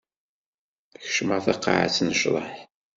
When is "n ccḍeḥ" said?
2.01-2.53